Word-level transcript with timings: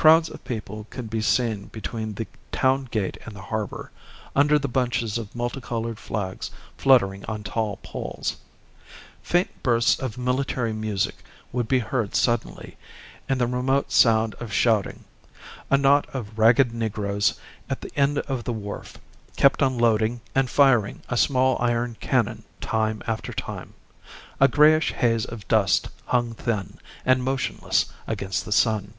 Crowds 0.00 0.28
of 0.30 0.44
people 0.44 0.86
could 0.90 1.10
be 1.10 1.20
seen 1.20 1.64
between 1.66 2.14
the 2.14 2.28
town 2.52 2.84
gate 2.84 3.18
and 3.26 3.34
the 3.34 3.42
harbour, 3.42 3.90
under 4.36 4.56
the 4.56 4.68
bunches 4.68 5.18
of 5.18 5.34
multicoloured 5.34 5.98
flags 5.98 6.52
fluttering 6.76 7.24
on 7.24 7.42
tall 7.42 7.80
poles. 7.82 8.36
Faint 9.24 9.50
bursts 9.60 9.98
of 9.98 10.16
military 10.16 10.72
music 10.72 11.16
would 11.50 11.66
be 11.66 11.80
heard 11.80 12.14
suddenly, 12.14 12.76
and 13.28 13.40
the 13.40 13.46
remote 13.48 13.90
sound 13.90 14.36
of 14.36 14.52
shouting. 14.52 15.04
A 15.68 15.76
knot 15.76 16.06
of 16.14 16.38
ragged 16.38 16.72
negroes 16.72 17.34
at 17.68 17.80
the 17.80 17.90
end 17.98 18.18
of 18.20 18.44
the 18.44 18.52
wharf 18.52 18.98
kept 19.36 19.64
on 19.64 19.78
loading 19.78 20.20
and 20.32 20.48
firing 20.48 21.02
a 21.08 21.16
small 21.16 21.56
iron 21.60 21.96
cannon 21.98 22.44
time 22.60 23.02
after 23.08 23.32
time. 23.32 23.74
A 24.38 24.46
greyish 24.46 24.92
haze 24.92 25.24
of 25.24 25.48
dust 25.48 25.88
hung 26.06 26.34
thin 26.34 26.78
and 27.04 27.20
motionless 27.24 27.86
against 28.06 28.44
the 28.44 28.52
sun. 28.52 28.94